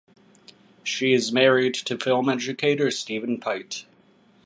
She 0.83 1.13
is 1.13 1.31
married 1.31 1.75
to 1.75 1.95
film 1.95 2.27
educator 2.27 2.89
Stephen 2.89 3.39
Pite. 3.39 3.85